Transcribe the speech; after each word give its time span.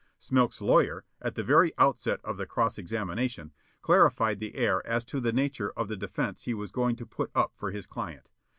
Smilk's 0.17 0.63
lawyer, 0.63 1.05
at 1.21 1.35
the 1.35 1.43
very 1.43 1.73
outset 1.77 2.19
of 2.23 2.37
the 2.37 2.47
cross 2.47 2.79
examination, 2.79 3.53
clarified 3.83 4.39
the 4.39 4.55
air 4.55 4.81
as 4.83 5.05
to 5.05 5.19
the 5.21 5.31
nature 5.31 5.71
of 5.77 5.89
the 5.89 5.95
defense 5.95 6.45
he 6.45 6.55
was 6.55 6.71
going 6.71 6.95
to 6.95 7.05
put 7.05 7.29
up 7.35 7.53
for 7.55 7.69
his 7.69 7.85
client. 7.85 8.27